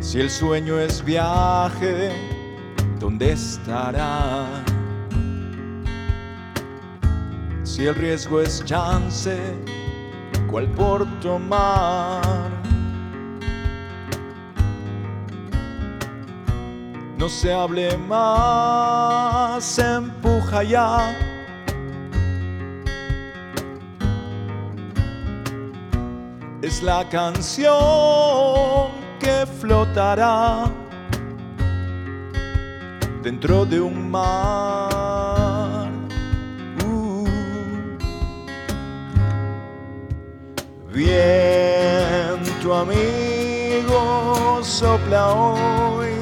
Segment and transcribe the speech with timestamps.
[0.00, 2.10] Si el sueño es viaje,
[2.98, 4.46] ¿dónde estará?
[7.64, 9.38] Si el riesgo es chance,
[10.50, 12.50] ¿cuál por tomar?
[17.18, 21.14] No se hable más, empuja ya.
[26.62, 28.69] Es la canción
[29.20, 30.64] que flotará
[33.22, 35.90] dentro de un mar.
[36.84, 37.26] Uh.
[40.92, 46.14] Viento amigo sopla hoy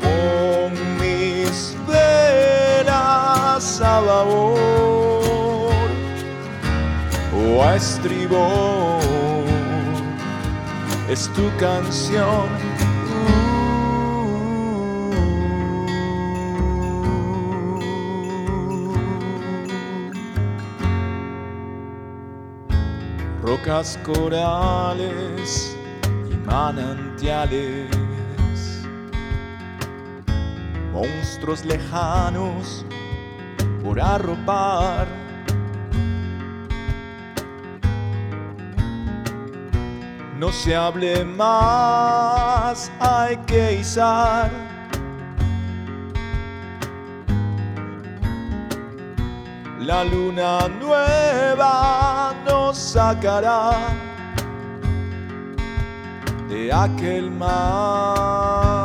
[0.00, 5.88] con mis velas a babor
[7.36, 8.83] o a estribor
[11.08, 12.48] es tu canción
[23.64, 25.76] rocas corales
[26.30, 27.88] y manantiales,
[30.92, 32.84] monstruos lejanos
[33.82, 35.23] por arropar.
[40.44, 44.50] No se hable más, hay que izar.
[49.80, 53.88] La luna nueva nos sacará
[56.50, 58.82] de aquel mar.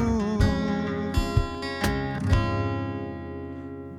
[0.00, 0.40] Uh.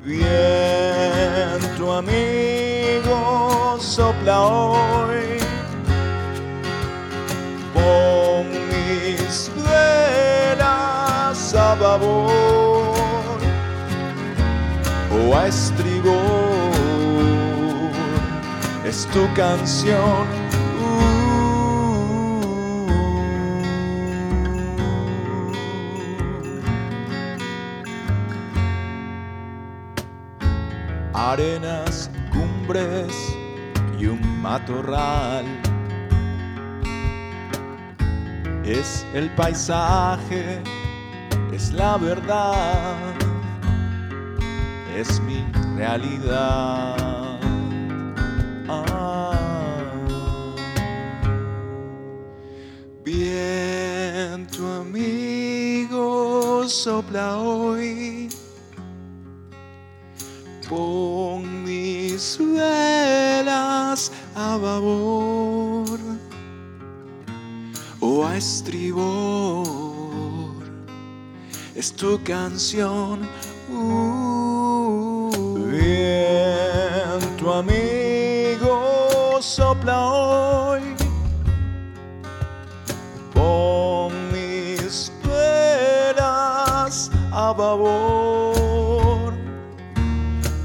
[0.04, 5.35] Viento amigo sopla hoy
[18.86, 20.28] es tu canción.
[20.80, 21.02] Uh.
[31.14, 33.36] Arenas, cumbres
[34.00, 35.46] y un matorral.
[38.64, 40.62] Es el paisaje,
[41.52, 43.35] es la verdad
[44.96, 45.46] es mi
[45.76, 47.40] realidad.
[48.70, 49.34] Ah.
[53.04, 58.30] Viento amigo sopla hoy.
[60.70, 66.00] Pon mis velas a babor
[68.00, 69.66] o a estribor.
[71.76, 73.28] Es tu canción.
[73.70, 74.15] Uh,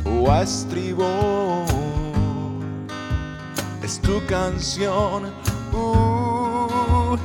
[0.04, 1.64] o a estribor.
[3.82, 5.32] Es tu canción.
[5.72, 7.16] Uh,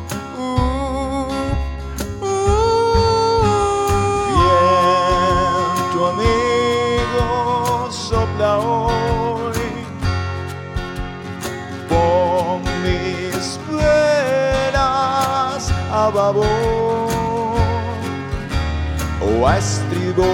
[19.25, 20.25] o a estribor.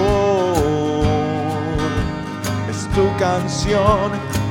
[2.70, 4.41] Es tu canción.